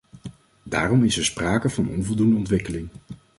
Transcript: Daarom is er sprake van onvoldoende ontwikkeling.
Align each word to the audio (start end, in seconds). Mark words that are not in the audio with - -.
Daarom 0.63 1.03
is 1.03 1.17
er 1.17 1.25
sprake 1.25 1.69
van 1.69 1.87
onvoldoende 1.89 2.35
ontwikkeling. 2.35 2.89